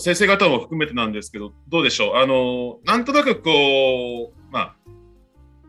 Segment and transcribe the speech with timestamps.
[0.00, 4.76] 先生方も含めてなんですけど、どうでしょう、あのなんとなくこう、まあ、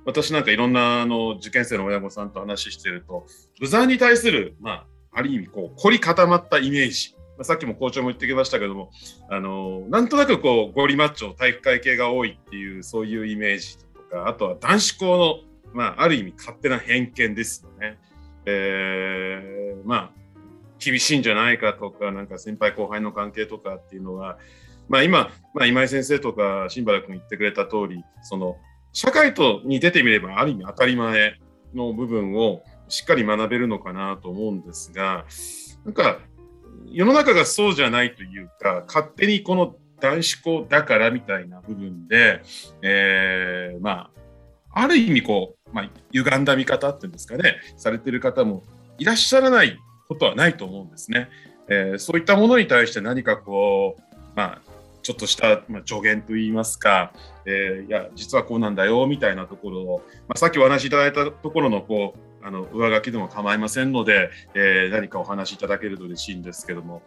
[0.05, 3.25] 私なんかいろんなあの受験生の親御さんと話してると、
[3.59, 8.91] ブザーに対する、まあ、ある意味こう、凝り固まったイメージ、まあ、さっきも校長も言ってきましたけども、
[9.29, 17.97] あのなんとなくこう、ゴリマッチョ、体育会系が多いっていう、そういうイメージとか、あとは男子校の、まあ、ある意味勝手な偏見ですよね。
[18.45, 20.26] えー、まあ
[20.79, 24.37] 厳しいんじゃないかとか、なんか先輩後輩の関係とかっていうのは、
[24.89, 28.57] まあ、今、まあ、今井先生とか新原君言ってくれた通り、その
[28.93, 31.39] 社会とに出てみればある意味当たり前
[31.73, 35.25] の部分をしっかり学べるのかなと思うんですが、
[35.85, 36.19] なんか
[36.89, 42.41] 世の中がそうじゃないというか、勝手にこの男子校だからみたいな部分で、
[42.81, 44.09] えー、ま
[44.73, 48.63] あ、ある意味こう、まあ、歪んだ見方っていうんですかね、されてる方も
[48.97, 51.29] いらっしゃらないことはないと思うんですね。
[51.69, 54.61] えー、そういったものに対して何かこう、まあ、
[55.03, 57.13] ちょっとした、ま、助言といいますか、
[57.45, 67.01] えー、いや、実はこうなんだよみたいなところを、まあ、さっきお話しいただいたところのこうあの上書きでも構いませんので、えー、何かお話しいただけると嬉しいんですけども、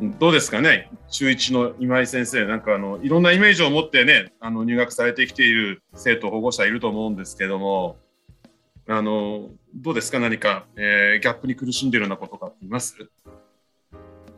[0.00, 7.96] どうですかね、中1の今井先生、なんかあのいろんなイメージを持ってね、あの入学されてきている生徒、保護者いると思うんですけども、
[8.90, 12.96] あのどうですか、何か、えー、ギャップに苦しんでるようなことかっています？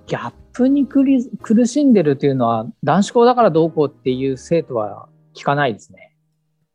[0.07, 6.17] ギャップに苦しんでるというのは、男子校だからどうこうっていう生徒は聞かないですね。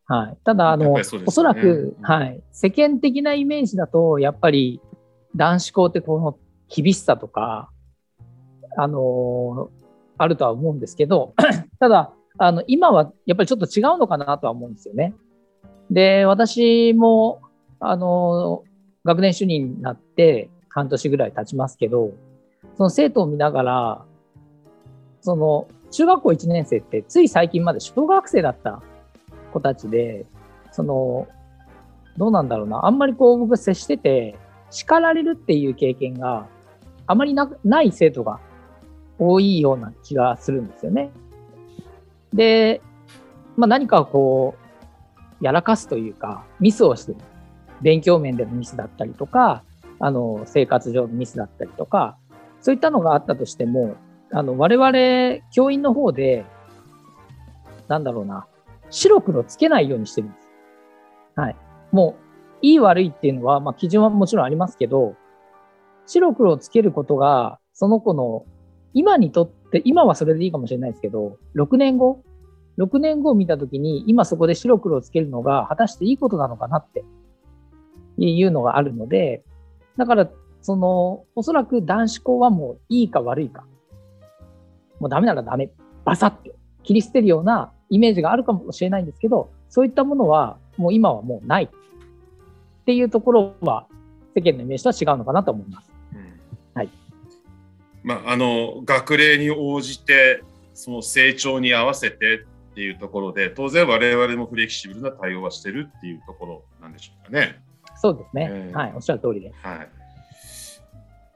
[0.06, 0.38] はい。
[0.46, 2.42] ただ、あの、ね、おそらく、はい。
[2.54, 4.80] 世間的なイメージだと、やっぱり
[5.36, 6.38] 男子校ってこの
[6.74, 7.70] 厳しさとか、
[8.78, 9.70] あの
[10.18, 11.34] あるとは思うんですけど、
[11.80, 15.14] ただ、あの、今はやっぱりちょっと違うのかなとは思うんですよね。
[15.92, 17.42] で、私も、
[17.90, 18.64] あの、
[19.04, 22.12] 学年主任になって半年ぐらい経ちますけど、
[22.76, 24.06] その生徒を見ながら、
[25.22, 28.82] その中学校1年生ってつい最近まで小学生だった
[29.54, 30.26] 子たちで、
[30.72, 31.28] その、
[32.18, 34.36] どうなんだろうな、あんまりこう僕接してて、
[34.72, 36.48] 叱られるっていう経験が
[37.08, 38.40] あまりない生徒が
[39.20, 41.12] 多いような気がするんですよね。
[42.34, 42.82] で、
[43.56, 44.56] まあ、何かこ
[45.42, 47.18] う、やらかすというか、ミスをしてる。
[47.82, 49.64] 勉強面でのミスだったりとか、
[50.00, 52.18] あの、生活上のミスだったりとか、
[52.62, 53.96] そういったのがあったとしても、
[54.32, 56.46] あの、我々、教員の方で、
[57.88, 58.48] なんだろうな、
[58.90, 60.48] 白黒つけないようにしてるんです。
[61.36, 61.56] はい。
[61.92, 62.26] もう、
[62.62, 65.16] いい悪いっていうのは、まあ、基準はもちろんありますけど、
[66.08, 68.46] 白黒つけることが、その子の、
[68.94, 72.24] 今にとって、今はそれでいいかもしれないですけど、6年後、
[72.78, 77.04] 6年後を見たときに、今そこで白黒をつけるのが、果たしていいことなのかなって
[78.18, 79.44] いうのがあるので、
[79.98, 80.30] だから
[80.62, 83.66] その、おそらく男子校はもういいか悪いか、
[85.00, 85.70] もうダメならダメ、
[86.04, 91.70] バサッと切り捨てるようなイメージがあるかもしれないんですけど、そういったものはもう今はもうないっ
[92.86, 93.88] ていうところは
[94.36, 95.92] 世間のイメージとは違うのかなと思います。
[96.14, 96.40] うん、
[96.74, 96.90] はい。
[98.04, 100.44] まあ、あの、学齢に応じて、
[100.74, 107.65] その成長に合わせてっていうところで、当然我々もフレキシブルな対応はしてるっていうところなんでしょうかね。
[108.06, 108.50] そうですね。
[108.52, 109.56] えー、はい、おっしゃる通りです。
[109.68, 109.90] はい。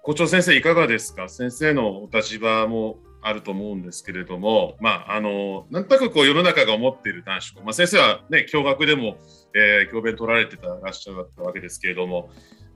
[0.03, 1.27] 校長先生いかがですか？
[1.27, 9.17] 先生のお立場もあると思うんですけれども、まあ、あのなんとなくこう世の中が思っている男子校、まあ、先生は、ね、教学でも、
[9.53, 12.29] えー、教鞭取られてたらっしゃったわけですけれども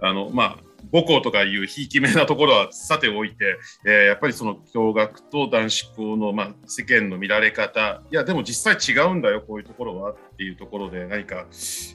[0.04, 0.58] あの、まあ、
[0.92, 11.46] 母校とかいうひいきめなところはさておいて、えー、やっぱりその教学と男子校の、まあ、世間の見られ方いやでも実際違うんだよこういうところはっていうところで何か、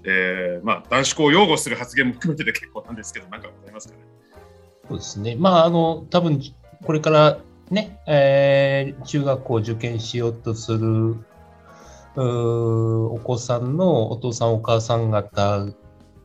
[0.05, 4.01] えーまあ、男子校を擁護する発言も含めてで結構なんですけど何かございますかね？
[4.89, 5.37] そうですね。
[5.39, 6.41] まあ、あの、多分、
[6.83, 7.39] これから
[7.71, 11.17] ね、えー、中学校を受験しようとする
[12.17, 15.67] お子さんのお父さんお母さん方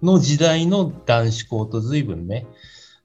[0.03, 2.45] の時代の男子校と随分ね、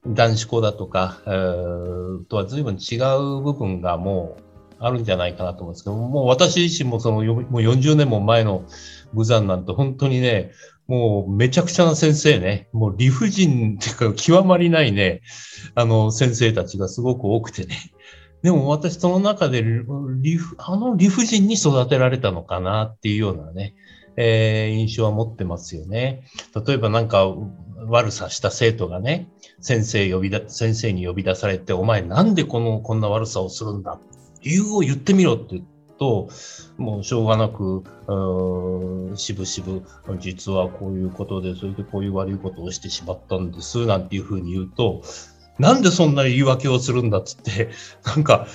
[0.05, 4.43] 男子校だとか、えー、とは随分違う部分がもう
[4.79, 8.65] あるんじゃないかなと思うんですけど、もう私自身もそのもう40年も前の
[9.13, 10.51] 武山なんて本当にね、
[10.87, 15.21] もうめちゃくちゃな先生ね、もう理不尽っていうか極まりないね、
[15.75, 17.75] あの先生たちがすごく多くてね。
[18.41, 23.75] でも私その中で理あの理不尽に育てられたのかなっていうようなね、
[24.21, 26.23] えー、印象は持ってますよね。
[26.67, 27.33] 例えばなんか
[27.87, 29.29] 悪さした生徒がね、
[29.61, 33.97] 先生呼びだ、先生に呼び出されて、お前なんでこの、こんな悪さをするんだ？
[34.41, 35.63] 理由を言ってみろって言う
[35.97, 36.29] と、
[36.77, 37.83] もうしょうがなく、
[39.15, 39.83] しぶしぶ、
[40.19, 45.01] 実はこういうことで、それでこういう悪いことをしてしまったんです、なんていうふうに言うと、
[45.59, 47.69] なんでそんな言い訳をするんだっつって、
[48.05, 48.47] なんか、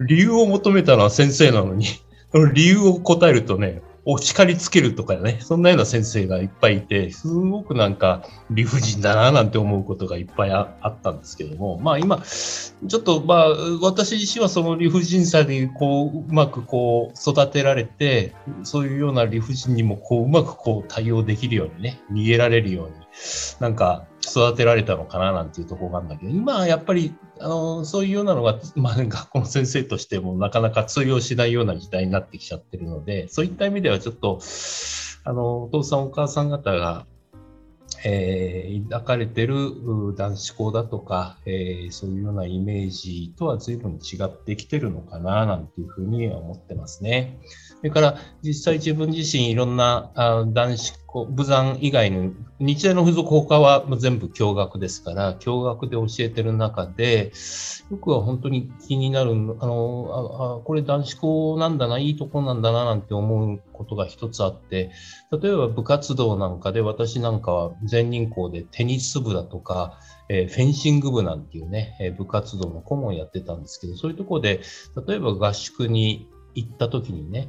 [0.00, 1.86] 理由を求めたのは先生なのに、
[2.30, 13.48] その理由を答えるとね、お叱りつけるとかね、そんなような先生がいっぱいいて、すごくなんか理不尽だななんて思うことがいっぱいあったんですけども、まあ今、ちょっとまあ
[13.80, 18.34] 私自身はその理不尽さにこう、うまくこう育てられて、
[18.64, 22.94] そういうような理不尽にもこう、うまくこう対応できるようにね、逃げられるように、
[23.60, 34.40] なんか育てられたのかななんていうところがあるんだけど、今はやっぱり、あの、そういうようなのが、まあ、学校の先生としてもなかなか通用しないような時代になってきちゃってるので、そういった意味ではちょっと、
[35.24, 37.06] あの、お父さんお母さん方が、
[38.04, 47.38] えー、抱かれてる男子校だとか、えー、そういうようなイメージとは随分違ってきてるのかななんていうふうに思ってますね。
[47.82, 52.30] それから実際自分自身いろんな男子校、武山以外の
[52.60, 57.32] 日大の付属他は全部共学ですから、共学で教えてる中で、
[57.90, 64.92] よくは本当に気になる、あの、あこれ男子校なんだな、いいとこなんだななんて思うことが一つあって、
[65.32, 69.98] 例えば部活動なんかで私なんかは全人校でテニス部だとか、
[70.28, 74.60] え、フェンシング部なんていうね、え、部活動の顧問やってたんですけど、そういうところで、
[75.04, 77.48] 例えば合宿に行った時にね、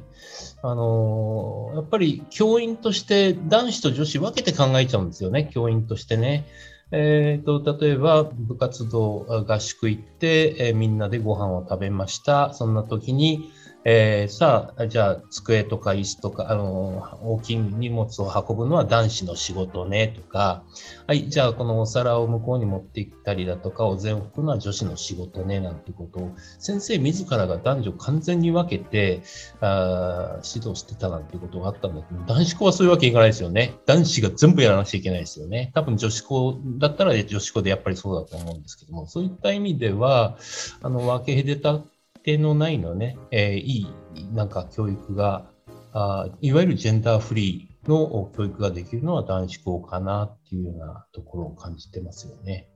[0.62, 6.46] あのー、やっぱり教員として男子と女子分けて考えちゃうんですよね、教員としてね。
[6.90, 13.50] えーと、例えば部活動合宿行って、えー、みんなでご飯を食べましたそんな時に、
[13.86, 20.64] えー、さあ、じゃあ、机とか椅子とか、あの、大きい荷物を運ぶのは男子の仕事ね、とか、
[21.06, 29.20] はい、じゃあ、このお皿を向こうに持って行ったりだとか、お膳を拭くのは女子の仕事ね、なんてことを、先生自らが男女完全に分けて、
[29.60, 33.74] あ指導してたなんてことがあったんだけど、男子校はそういうわけいかないですよね。
[33.84, 35.72] 男子が全部やらなくちゃいけないですよね。
[35.74, 40.38] 多分女子校だったら女子校でやっぱりそうだと思うんですけども、そういった意味では、
[40.80, 41.93] あの、分け隔てた
[42.24, 45.46] 定のないのね、えー、いいなんか教育が
[45.94, 52.68] あ、いわゆるジェンダーフリーの教育ができるのは男子校かなっていうようなところを感じてますよね。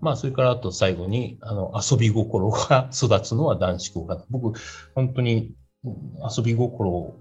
[0.00, 4.24] まあ、それからあと最後に、あの、遊び心が育つのは男子校かな。
[4.30, 4.58] 僕、
[4.94, 5.54] 本当に
[5.84, 7.16] 遊び心を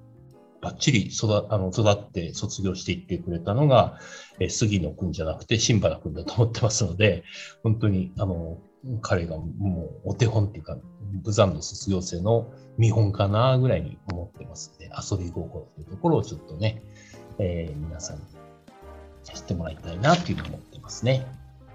[0.62, 4.00] ばっちり育あの育って卒業していってくれたのが、
[4.40, 7.26] え杉野君じゃなくて新原君だと思ってますので、
[7.64, 8.60] 本当にあの
[9.02, 10.78] 彼がもうお手本っていうか、
[11.24, 16.82] 武山の卒業生の見本かなぐらいに思ってますので、遊び心というところをちょっとね、
[17.40, 18.24] えー、皆さんに
[19.24, 21.26] 知ってもらいたいなというふうに思ってますね。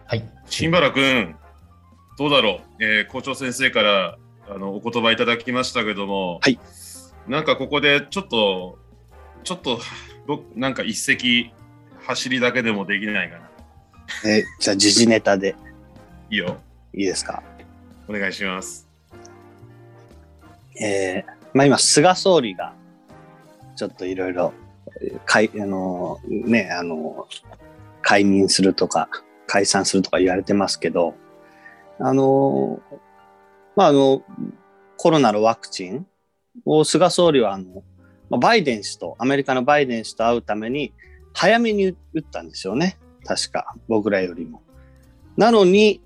[0.06, 0.28] はい。
[0.46, 1.34] 新原君、
[2.18, 4.18] どうだろう、えー、校長先生から
[4.50, 6.58] あのお言葉いただきましたけども、はい。
[7.26, 8.78] なんかここでちょっと、
[9.44, 9.81] ちょっと、
[10.56, 11.52] なんか一席
[12.00, 13.50] 走りだけでもできないかな。
[14.24, 15.55] えー、じゃあ時事ネタで。
[16.31, 16.56] いいよ。
[16.94, 17.43] いいですか？
[18.08, 18.87] お願いします。
[20.81, 22.75] えー、まあ今、菅総理が、
[23.77, 24.53] ちょっといろいろ、
[25.25, 27.27] かい、あの、ね、あの、
[28.03, 29.08] 解任するとか、
[29.47, 31.15] 解散するとか言われてますけど、
[31.99, 32.81] あの、
[33.77, 34.23] まああの、
[34.97, 36.06] コロナのワクチン
[36.65, 37.82] を菅総理はあの、
[38.39, 40.93] バイデン氏と、アメリカのバイデン氏と会うために、
[41.32, 42.99] 早めに打ったんですよね。
[43.25, 44.63] 確か、僕らよりも。
[45.37, 46.03] なのに、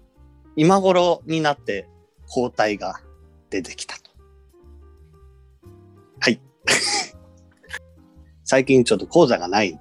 [0.57, 1.89] 今頃になって
[2.29, 3.01] 抗体が
[3.51, 4.02] 出てきた。
[6.23, 6.41] はい。
[8.45, 9.81] 最近ちょっと講座がないんで。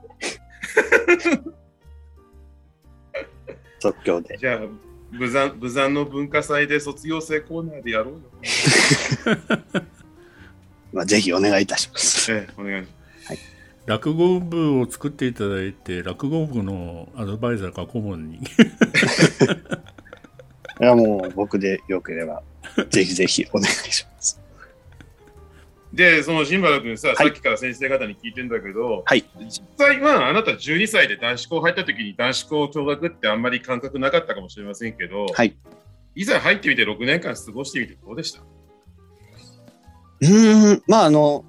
[3.79, 4.37] 即興で。
[4.39, 4.59] じゃあ、
[5.11, 8.21] 武山武山の文化祭で卒業生コーナーでやろうよ。
[10.91, 12.31] まあ、ぜひお願いいたします。
[12.31, 13.51] ええ、お願いします。
[13.85, 18.41] 落語部を作っていただいて落語部のアドバイザーか顧問に い
[20.79, 22.41] やもう僕でよければ、
[22.89, 24.41] ぜひぜひお願いします。
[25.93, 35.55] で、その新原君さ、はい、さっきから先生方に聞いてんだけど、はい、実際はあなた12歳で男子校入った時に男子校共学ってあんまり感覚なかったかもしれませんけど、はい、
[36.15, 38.41] いざ入ってみて6年間過ごしてみてどうでした？
[40.21, 41.43] うん、まああの、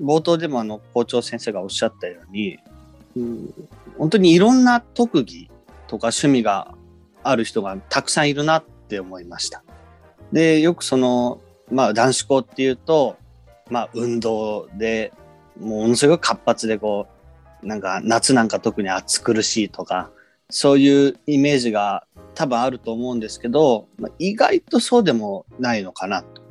[0.00, 2.58] 冒頭でもあの校長先生がおっしゃったように、
[3.16, 3.54] うん。
[3.98, 5.50] 本当にいろんな特技
[5.86, 6.74] とか趣味が
[7.22, 9.64] ある人がたくさんいるなって思いました。
[10.32, 11.40] で、よくその、
[11.70, 13.16] まあ男子校っていうと、
[13.70, 15.12] まあ運動で、
[15.58, 17.06] ものすごく活発でこ
[17.62, 20.10] う、なんか夏なんか特に暑苦しいとか、
[20.50, 26.42] そういうイメージが多分あると思うんですけど、まあ、意外とそうでもないのかなと、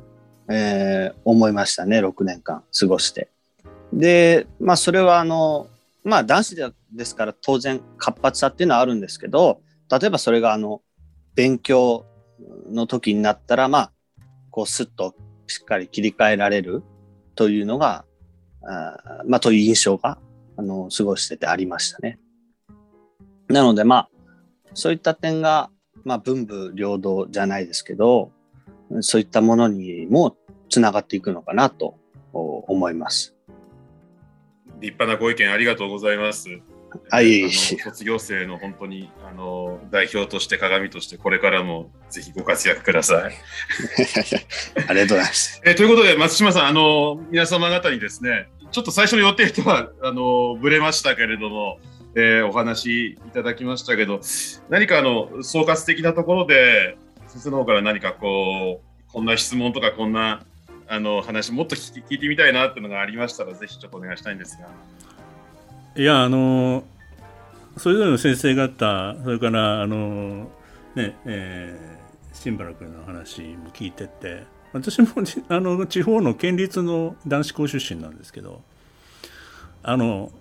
[0.50, 3.30] えー、思いましたね、6年間過ごして。
[3.94, 5.68] で、まあそれはあの、
[6.04, 6.56] まあ男子
[6.92, 10.82] ですから当然活発さっていうのはあるんですけど、例えばそれがあの、
[11.36, 12.06] 勉強
[12.70, 13.92] の時になったら、まあ、
[14.52, 15.14] こうスッと
[15.48, 16.84] しっかり切り替えられる
[17.36, 18.06] というのが、
[18.64, 20.18] あまあという印象が、
[20.58, 22.20] あの、過ごしててありましたね。
[23.48, 24.10] なのでまあ、
[24.74, 25.70] そういった点が、
[26.04, 28.32] まあ文武両道じゃないですけど、
[29.02, 30.36] そういったものにも
[30.70, 31.98] つながっていくのかなと
[32.34, 33.36] 思います。
[34.80, 36.50] 立派なご意見ありがとうございます。
[37.10, 43.34] あいい卒業生の本当にあの代表として鏡としてこれからもぜひご活躍ください。
[44.88, 45.62] ありがとうございます。
[45.66, 51.80] えということで松島さんあの皆様方にですねちょっと最初の予定とはあのぶれましたけれども、
[52.16, 54.20] えー、お話いただきましたけど
[54.70, 56.98] 何かあの総括的なところで
[57.28, 60.46] 先生の方から何かこうこんな質問とかこんな
[60.88, 64.68] あの話もっと聞いてみたいなっていうのがありましたらぜひちょっとお願いしたいんですが。
[65.98, 66.84] いやあの
[67.78, 70.50] それぞれの先生方それからあの
[70.94, 75.08] ねえー、新原君の話も聞いてて私も
[75.48, 78.62] あの地方の県立の男子校出身なんですけど
[79.84, 80.34] あの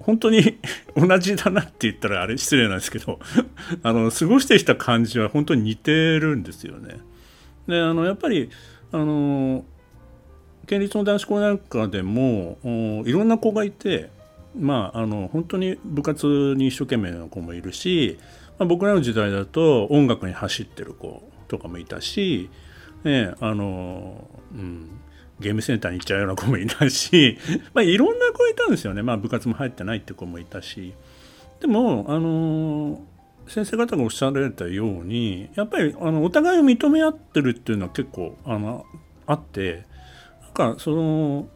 [0.00, 0.58] 本当に
[0.94, 3.18] 同じだなって言ったらあれ失礼なんですけど
[3.82, 6.98] あの過ごしてきた感じは本当に似てるんですよね。
[7.66, 8.50] であのやっぱり
[8.92, 9.64] あの
[10.66, 12.58] 県立の男子校なんかでも
[13.06, 14.10] いろんな子がいて
[14.58, 18.18] まああの本当に部活に一生懸命な子もいるし、
[18.58, 22.50] まあ、僕らの時代だと音楽に走ってる子とかもいたし、
[23.04, 25.00] ね、あの、うん、
[25.40, 27.38] ゲームセンターに行っちゃうような子もいたし、
[27.74, 30.94] まあ、いろんな子いたんですよね、まあ、部活も入ってないって子もいたし。
[31.60, 33.00] でもあの
[33.48, 38.84] 先生方がおっしゃられたようにやっぱりあのお互いを認め合ってるっていうのは結構あの
[39.26, 39.84] あって
[40.42, 41.48] なんかその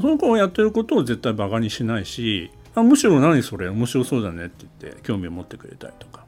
[0.00, 6.24] その子がやってることを絶対バカにしないしあむしろ何それ面白そうだねって言って興味を持ってくれたりとか。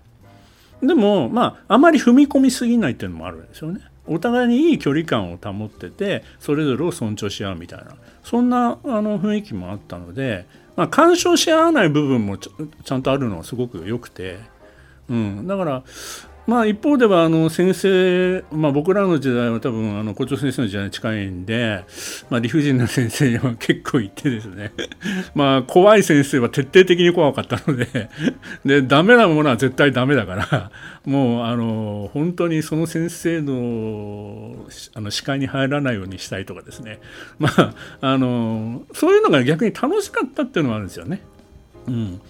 [0.83, 3.81] でもまああまり踏み込みすぎないっていうのもあるんですよね。
[4.07, 7.95] お互いにいい距離感を保っててそれぞれを尊重し合うみたいな。
[8.25, 10.47] そんなあの雰囲気もあったので、
[10.77, 14.39] まあ、干渉し合わない部分もちゃんとあるのはすごく良くて。
[15.09, 15.83] うん、だから
[16.51, 21.85] まあ一方ではあの先生、まあ、僕らの時代は多分あの校長先生の時代に近いんで、
[22.29, 24.73] まあ、理不尽な先生は結構いてですね。
[25.33, 28.11] まあ怖い先生は徹底的に怖かったので。
[28.67, 30.73] でダメなものは絶対ダメだから。
[31.05, 36.99] もうあの本当にその先生のあの視界に入らないようにしたいとかですね。
[37.39, 41.23] まああのそういうのが逆に楽しかったっていうのもあるんですよね。
[41.87, 42.21] うん。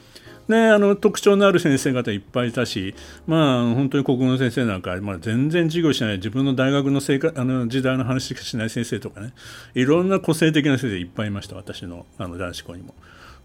[0.51, 2.95] ね、あの特徴のある先生方いっぱいいたし、
[3.27, 9.33] まあ、本当に国語の先生なんか、まあ、全然授業しない自分の大学の生あの時代の話しかしない先生とかね
[9.75, 12.95] いろんな個性的な先生いっぱいいました私のあの男子校にも。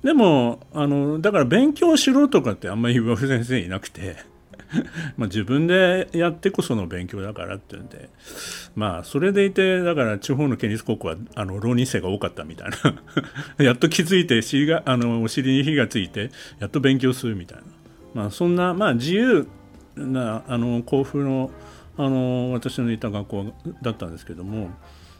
[0.03, 4.17] でもあのだから勉強しろとかってあんまり言われる先生いなくて
[5.17, 8.09] まあ自分でやってこその勉強だからっていうんで。
[8.75, 12.69] まあそれでいてだから地方の県立高校はあの浪人生が多かったみたい
[13.57, 13.63] な。
[13.63, 17.63] やっと気づいて尻があのお尻に火がついてやっと勉強するみたいな、
[18.13, 19.47] まあ、そんな、まあ、自由
[19.95, 21.51] なあの甲府の
[21.97, 24.69] あの私のいた学校だったんですけども。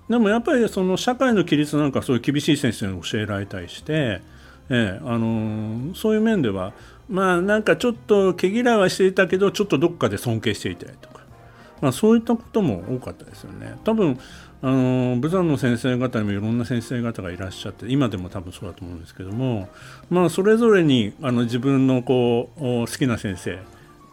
[0.10, 4.22] でもやっぱりその社会の規律なんかそういう厳しい先生に教えられたりして、
[4.70, 6.74] ええ、あのそういう面では
[7.10, 11.22] まあなんかちょっと毛嫌いはしていたけどちょっとどっかで尊敬していたりとか、
[11.82, 13.78] まあ、そういったことも多かったですよね。
[13.84, 14.20] 多分
[14.62, 19.70] あの武山の先生方にもいろんな先生方がいらっしゃって今でも多分そうだと思うんですけども。
[20.10, 23.60] まあそれぞれにあの自分のこう好きな先生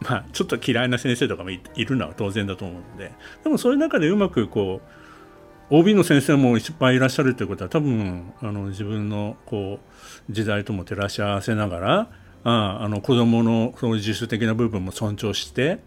[0.00, 3.12] まあちょっと嫌いな先生とかもいるのは当然だと思うので。
[3.44, 4.82] でもそういう中でうまくこ
[5.70, 9.78] う OB の先生もいっぱいいらっしゃるということは多分あの自分のこ
[10.28, 12.08] う時代とも照らし合わせながら
[12.44, 15.78] ああの子どものその自主的な部分も尊重して、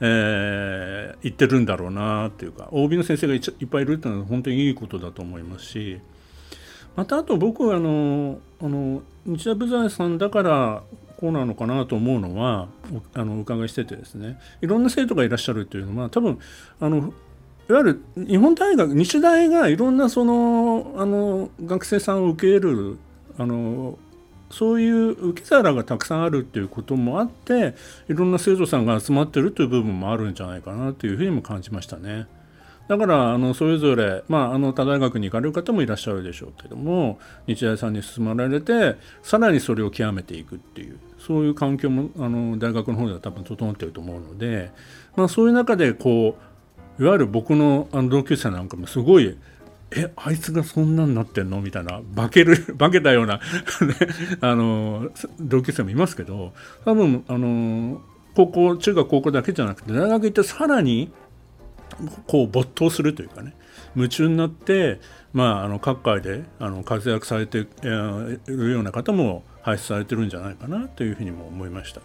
[0.00, 6.00] えー、言ってるんだろうなっていうか OB の先生がいっぱいいるっていうのは本当にいいことだと思いますし
[6.96, 10.82] またあと僕はあのあの日大部材さんだから
[11.16, 12.68] こうなのかなと思うのは
[13.14, 16.38] あのお伺いしててですねいろんな生徒がいらっしゃるというのは多分
[16.80, 17.12] あの
[17.68, 22.98] いわゆる日本大学日大がいろんなそのあの学生さんを受け入れる
[23.38, 23.98] あの
[24.54, 27.74] そういう受け皿がたくさんあるっていうこともあって
[28.08, 32.28] いろんな生徒さんが集まってるという部分もあるんじゃないかなというふうにも感じましたね。
[32.86, 37.18] だからあのそれぞれ、まあ、あの他大学に行かれる方もいらっしゃるでしょうけども
[37.48, 44.70] 日大さんに進まれてさらにそれを極めていくっていうそういう環境もあの大学の方では多分整っていると思うので、
[45.16, 46.36] まあ、そういう中でこ
[46.98, 49.36] ういわゆる僕のあの同級生なんかもすごい
[49.90, 51.60] えあいつがそんなになってんの？
[51.60, 53.40] みたいな化ける 化けたような
[54.40, 55.10] あの
[55.40, 56.52] 同級生もいますけど
[56.84, 58.02] 多分あの
[58.34, 61.12] 高校中学高校だけじゃなくて大学行ってさらに
[62.26, 63.54] こう没頭するというかね
[63.94, 65.00] 夢中になって、
[65.32, 67.66] まあ、あの各界であの活躍されてい
[68.46, 72.00] るような方も輩出されてるんじゃないかなというふうにも思いました。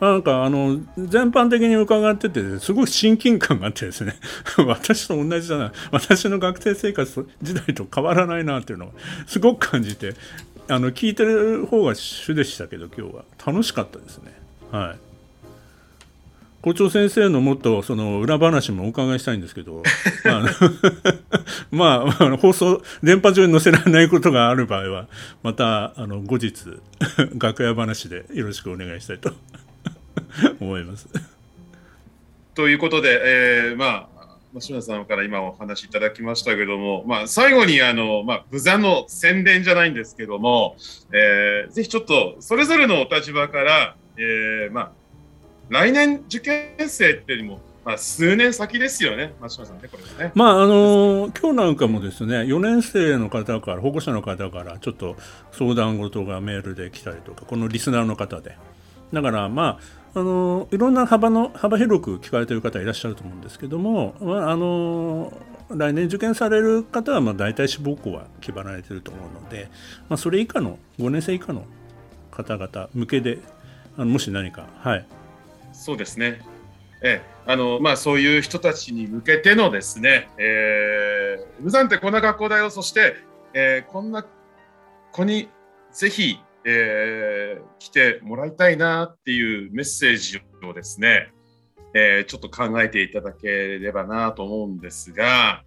[0.00, 4.16] なんかあの全般的に伺っててすごい親近感があってですね。
[4.66, 5.72] 私と同じだな。
[5.90, 8.92] 私の学生生活時代と変わらないなっていうのを
[9.26, 10.14] すごく感じて
[10.68, 13.24] あの聞いてる方が主でしたけど今日は。
[13.46, 14.32] 楽しかったですね。
[14.70, 15.06] はい。
[16.66, 19.84] 校長先生のもっとその裏話もお伺いしたいんですけど、
[21.70, 25.06] まあ、まあ、放送、電波上に載せられないことがある場合は、
[25.44, 26.54] またあの後日、
[27.38, 29.32] 楽屋話でよろしくお願いしたいと
[30.60, 31.08] 思います。
[32.54, 34.16] ということで、えー、まあ、
[34.54, 40.76] 松村さんから今お話しいただきましたけども、まあ、最後にあの、まあ、ブザの宣伝じゃないんですけども、
[41.12, 44.92] えー、ぜひちょっとそれぞれのお立場から、えー、まあ、
[45.68, 50.32] 来年受験生っていうよりも、まあ、数年先ですよね、松島さんね、これね。
[50.34, 55.16] まあ、あの今日なんかもですね、4年生の方から、保護者の方から、ちょっと
[55.52, 58.56] 相談事がメールで来たりとか、このリスナーの方で。
[59.12, 65.30] だから、まあ、あのいろんな幅の幅広く聞かれている方いらっしゃると思うんですけども、まあ、あの
[65.68, 69.68] 来年受験される方はまあ大体志望校は決まられていると思うので、
[70.08, 71.66] まあ、それ以下の5年生以下の
[72.30, 73.40] 方々向けで
[73.98, 75.06] あのもし何か、はい、
[75.74, 76.40] そうですね。
[77.02, 83.16] えあのまあ、そういう人たちに向けてのですね、えー、無残ってこんな学校だよ、そして、
[83.52, 84.24] えー、こんな
[85.12, 85.50] 子に
[85.92, 91.32] ぜひ、えー、来てもらいたいなっていうメッセージをですね、
[91.94, 95.62] えー、ちょっと考えていただければなと思うんですが、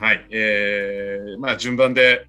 [0.00, 2.26] はい、えー、まあ順番で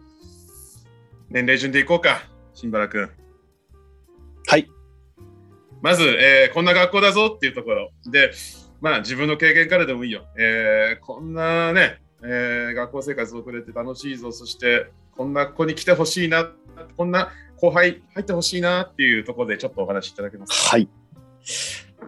[1.30, 2.22] 年齢順でいこうか、
[2.54, 3.10] 新原君。
[4.48, 4.70] はい。
[5.82, 8.32] まず、えー、こんな学校だぞっていうところで、
[8.82, 10.26] まあ、自分の経験からでもいいよ。
[10.38, 16.52] えー、こんなね、えー、学校生活を送れて楽しいぞ、そしてこんな子に来てほしいな、
[16.96, 17.32] こんな
[17.66, 20.70] 後輩入ってほしいなっていうところでちょっとお話しいただけますか？
[20.70, 20.88] はい。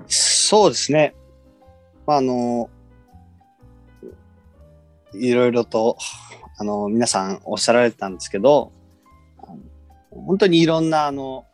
[0.08, 1.16] そうですね。
[2.06, 2.70] まあの、
[5.14, 5.98] いろいろと、
[6.60, 8.72] あの、皆さんおっしゃられてたんですけど、
[10.12, 11.46] 本当にいろんなあの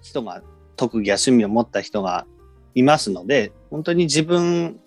[0.00, 0.42] 人が
[0.76, 2.26] 特技や趣味を持った人が
[2.74, 4.80] いますので、本当に自分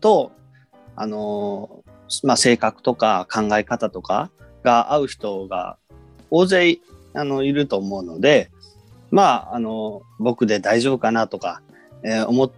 [0.00, 0.32] と、
[0.96, 1.84] あの、
[2.22, 4.30] まあ、性格とか考え方とか
[4.62, 5.76] が合う人が
[6.30, 6.78] 大勢
[7.14, 8.50] あのいると思うので、
[9.10, 11.62] まあ、あの、僕で大丈夫かなとか、
[12.02, 12.50] えー、思っ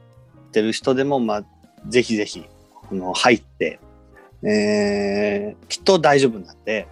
[0.52, 1.44] てる人でも、まあ、
[1.88, 2.44] ぜひぜひ、
[2.90, 3.78] あの、入って、
[4.42, 6.88] えー、きっと大丈夫なんで、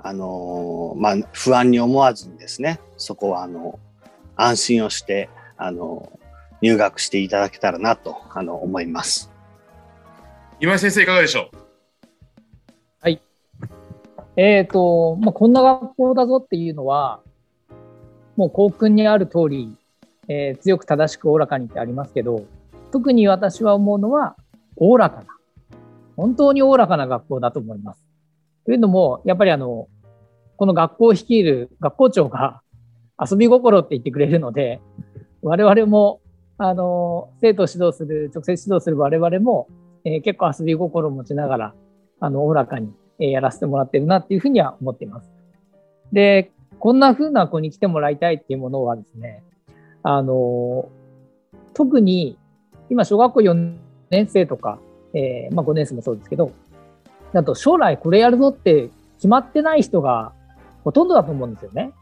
[0.00, 3.78] あのまあ、不安に思わずにですね、そこは、あの、
[4.36, 6.12] 安心をして、あの、
[6.60, 9.30] 入学していただけたらなと、あの、思います。
[10.60, 11.67] 今井先生いかがでしょう？
[14.40, 17.20] えっ、ー、と、まあ、こんな学校だぞっていうのは、
[18.36, 19.76] もう校訓にある通り、
[20.28, 22.46] えー、強く正しくおおらかにってありますけど、
[22.92, 24.36] 特に私は思うのは、
[24.76, 25.24] おおらかな。
[26.16, 28.06] 本当におおらかな学校だと思います。
[28.64, 29.88] というのも、やっぱりあの、
[30.56, 32.60] この学校を率いる学校長が
[33.20, 34.80] 遊び心って言ってくれるので、
[35.42, 36.20] 我々も、
[36.58, 39.66] あの、生徒を指導する、直接指導する我々も、
[40.04, 41.74] えー、結構遊び心を持ちながら、
[42.20, 45.30] あの、おおらかに、やらせてもらってるなっていうふうには思っています。
[46.12, 49.42] で、こんな風な子に来てもらいたいっていうものはですね、
[50.02, 50.88] あの、
[51.74, 52.38] 特に
[52.90, 53.76] 今小学校4
[54.10, 54.78] 年生とか、
[55.14, 56.52] えー、まあ5年生もそうですけど、
[57.32, 60.32] だと将来これやるぞって決まってない人が
[60.84, 61.92] ほとんどだと思うんですよね。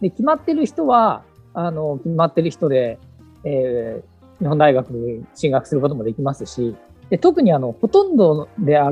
[0.00, 1.22] で、決まってる人は、
[1.54, 2.98] あの、決まってる人で、
[3.44, 6.74] えー、日本大学に進学することもできますし、
[7.10, 8.90] で特にあの、ほとんどであ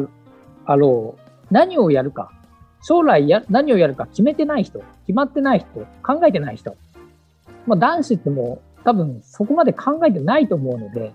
[0.67, 2.31] あろう、何をやるか、
[2.83, 5.69] 将来や、何をやるか決めてない人、決まってない人、
[6.03, 6.77] 考えてない人。
[7.67, 11.13] まあ、男子ってもう多分そこまで考えてないと思うので、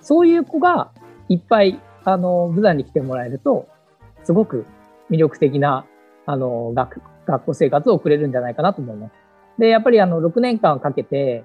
[0.00, 0.92] そういう子が
[1.28, 3.68] いっぱい、あの、武山に来てもらえると、
[4.24, 4.66] すごく
[5.10, 5.86] 魅力的な、
[6.26, 9.12] あの、学、学校生活を送れるんじゃないかなと思います。
[9.58, 11.44] で、やっぱりあの6年間かけて、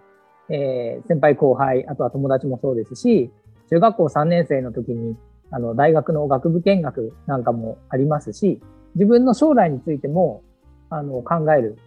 [0.50, 3.32] えー、先輩後輩、あとは友達もそうですし、
[3.70, 5.18] 中学校3年生の時に、
[5.52, 8.62] あの、大学の学部見学なんかもありますし、
[8.96, 10.44] 自分の将来についても、
[10.90, 11.78] あの、考える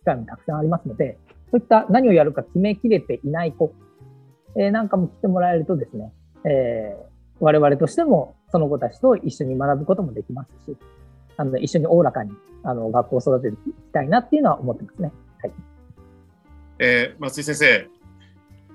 [0.00, 1.18] 機会もたくさんありますので、
[1.50, 3.72] そういった何をやるか決めきれていない子、
[4.56, 6.12] えー、なんかも来てもらえるとですね、
[6.44, 7.06] えー、
[7.40, 10.76] 我々としてもその子たちと一緒に学ぶこともできますし、
[11.36, 15.12] あの、一緒におおらかに、あの、学校を育てていきたいなっていうのは思ってますね。
[15.42, 15.52] はい。
[16.78, 17.88] えー、松井先生、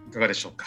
[0.09, 0.65] いかがでしょうか？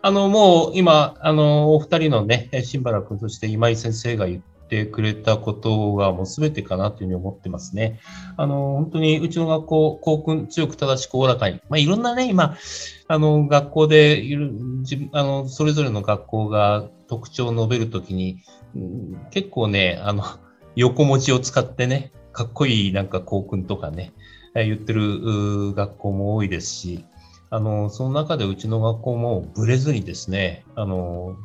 [0.00, 7.98] あの、もう今、あの、お二人のね、新原君、そして今井先生が言ってくれたことがもう全てかなというふうに思ってますね。
[8.36, 11.60] あの、本当にうちの学校、校訓強く正しくおおらかに。
[11.68, 12.56] まあ、いろんなね、今、
[13.08, 18.38] あの、学校でいる、自あの、それぞれの学校が特徴を述べるときに、
[18.76, 20.22] うん、結構ね、あの、
[20.76, 24.12] 横文字を使ってね、かっこいいなんか校訓とかね、
[24.54, 27.04] 言ってる学校も多いですし、
[27.50, 31.36] あの、その中でうちの学校もぶれずにですね、あの、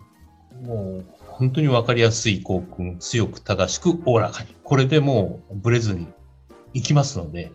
[0.61, 4.55] もう本当に分かりやすい校訓、強く正しくおおらかに。
[4.63, 6.07] これでもうぶれずに
[6.73, 7.51] 行きますので、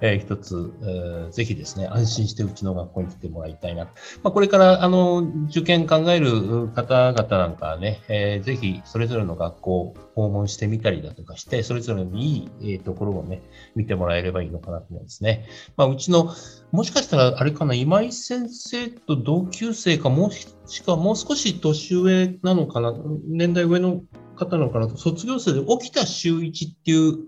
[0.00, 3.84] えー、一つ、えー、ぜひですね、安心してうちの学校に来てもらいたいな。
[3.84, 3.90] ま
[4.24, 13.42] あ、これから、あの、受験考える方々なんかはね、えー、ぜひ、それぞれの学校を訪問してみたりだとかして、それぞれのいい、ところをね、
[13.74, 15.46] 見てもらえればいいのかなと思うんですね。
[15.76, 16.32] まあ、うちの、
[16.72, 22.94] もしかしたら、あれかな、今井先生と同級生か、もしくはもう少し年上なのかな、
[23.28, 24.02] 年代上の
[24.36, 27.18] 方なのかなと、卒業生で沖田修一っていう、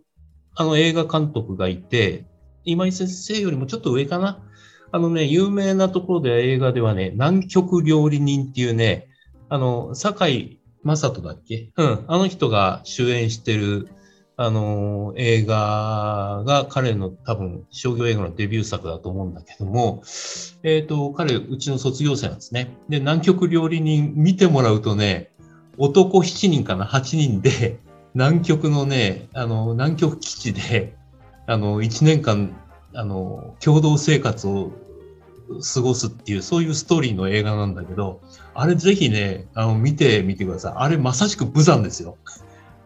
[0.55, 2.27] あの映画監督がいて、
[2.65, 4.43] 今井先生よりもちょっと上かな？
[4.91, 9.09] あのね、有名なところで映画ではね、南極料理人っていうね、
[9.49, 11.71] あの、堺正人だっけ？
[11.77, 13.89] うん、あの人が主演してる、
[14.37, 20.03] あの、映画が彼の多分商業映画のデビュー作だと思うんだけども、
[20.63, 22.75] えっ、ー、と、彼、うちの卒業生なんですね。
[22.89, 25.31] で、南極料理人見てもらうとね、
[25.79, 27.79] 男7人かな、8人で、
[28.15, 30.97] 南極のね、あの、南極基地で、
[31.47, 32.57] あの、1年間、
[32.95, 34.73] あの、共同生活を
[35.75, 38.21] 過ごすっていう、そういうストーリーの映画なんだけど、
[38.55, 40.73] あれぜひね、あの、見てみてください。
[40.77, 42.17] あれまさしく無残ですよ。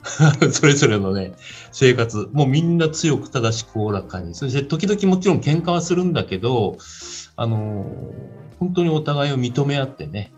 [0.52, 1.32] それぞれのね、
[1.72, 2.28] 生活。
[2.32, 4.34] もうみんな強く正しくおおらかに。
[4.34, 6.78] そして時々もちろん喧嘩はするんだけど、
[7.34, 7.86] あの、
[8.58, 10.32] 本当にお互いを認め合ってね、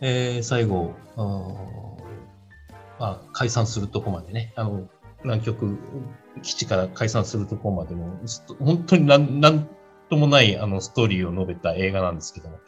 [0.00, 0.94] えー、最後、
[2.98, 4.88] あ解散するとこまでね、あの、
[5.24, 5.78] 南極
[6.42, 8.18] 基地から解散するところまでも、
[8.58, 9.68] 本当になんなん
[10.10, 12.58] ともないあのストーリーを述べた映画なんですけども、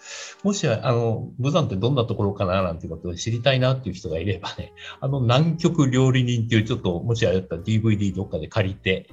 [0.42, 9.08] もしあの、武山ってどんなところかななんていうことを知りたいなっていう人がいればね、あの南極料理人っていうちょっと、もしあれだったら DVD どっかで借りて、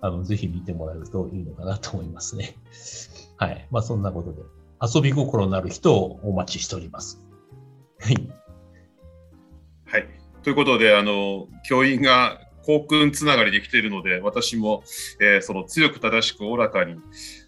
[0.00, 2.56] あの、ぜひ見てもらえるといいのかなと思いますね。
[3.36, 3.66] はい。
[3.70, 4.42] まあそんなことで、
[4.80, 7.22] 遊び心のある人をお待ちしております。
[8.00, 8.28] はい。
[9.86, 10.08] はい。
[10.42, 14.82] ということで、あの、教員が校訓つながりできているので、私も、
[15.20, 16.96] えー、その強く正しくおおらかに、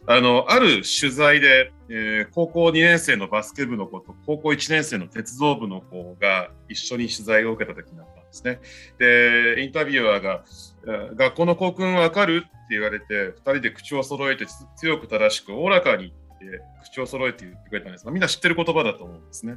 [0.07, 8.61] あの、ある取材で、えー、高校2年生のバスケ部の子と高校1年生の鉄道部の子が一緒に取材を受けた時になったんですね。
[8.99, 10.45] で、インタビュアーが、
[11.17, 19.57] 学校の校訓わかるって言われて、2人で口を揃えて強く正しくおおらかにって口を揃えて言ってくれたんですが、みんな知ってる言葉だと思うんですね。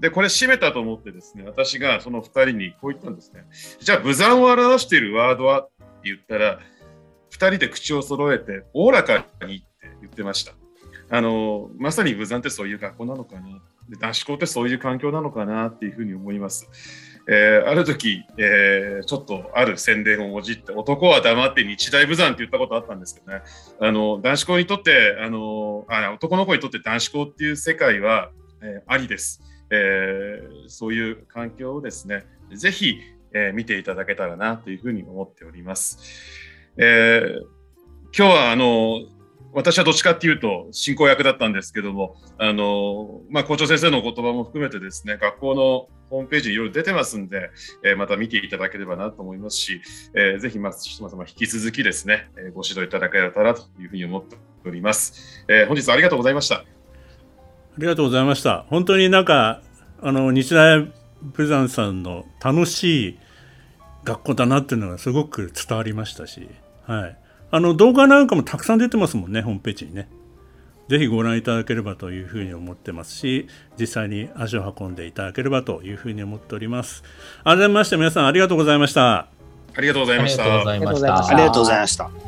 [0.00, 3.44] で、これ閉めたと思ってですね、私がその2人にこう言ったんですね。
[3.80, 5.72] じゃあ、無残を表しているワードはって
[6.04, 6.60] 言ったら、
[7.30, 9.66] 2人で口を揃えて、おおらかにって
[10.00, 10.52] 言ってました。
[11.10, 13.60] あの、まさに無残ってそういう学校なのかな。
[13.88, 16.68] で男子校ってそういう環境なのかなっていうふうに思います。
[17.30, 23.42] えー、ある時、えー、ちょっとある宣伝をもじって、男は黙って日大武山って言ったことあったんですけどね、
[23.80, 28.30] あの、男子校にとって、あの、あ男の子にとって男子校っていう世界は、
[28.62, 29.42] えー、ありです。
[29.70, 32.98] えー、そういう環境をですね、ぜひ、
[33.32, 35.98] えー、見ていただけたらなというふうに思っております。
[36.76, 37.40] えー、
[38.16, 39.00] 今日はあの
[39.52, 47.50] 私はどっちかっていうと進行役だったんですけども、あのまあ、校長先生の言葉も含めてですね、学校のホームページにいろいろ出てますんで、
[47.84, 49.80] えー、また見ていただければなと思いますし、
[50.14, 55.44] えー、ぜひ、まあ、ま引き続きですね、えー、ご指導いただけたらというふうに思っております。
[55.48, 56.77] えー、本日はありがとうございました。
[57.78, 58.64] ありがとうございました。
[58.70, 59.60] 本当になんか、
[60.02, 60.84] あの、日大
[61.32, 63.18] プレザンさんの楽しい
[64.02, 66.48] 学校だなっていうのがすごく伝わりましたし、
[66.88, 67.16] はい。
[67.52, 70.08] あの、動画なんかもたくさん出てますもんね、ホームページにね。
[70.88, 73.46] ぜひご覧いただければというふうに思ってますし、
[73.78, 77.04] 実際に足を運んでいただければというふうに思っております。
[77.44, 79.28] 改めまして皆さんありがとうございました。
[79.76, 80.42] ありがとうございました。
[80.44, 81.34] ありがとうございました。
[81.34, 82.27] ありがとうございました。